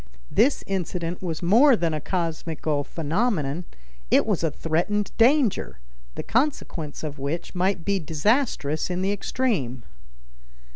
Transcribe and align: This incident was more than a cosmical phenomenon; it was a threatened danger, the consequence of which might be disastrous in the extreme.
This 0.31 0.63
incident 0.65 1.21
was 1.21 1.43
more 1.43 1.75
than 1.75 1.93
a 1.93 2.01
cosmical 2.01 2.83
phenomenon; 2.83 3.65
it 4.09 4.25
was 4.25 4.43
a 4.43 4.49
threatened 4.49 5.11
danger, 5.19 5.77
the 6.15 6.23
consequence 6.23 7.03
of 7.03 7.19
which 7.19 7.53
might 7.53 7.85
be 7.85 7.99
disastrous 7.99 8.89
in 8.89 9.03
the 9.03 9.11
extreme. 9.11 9.83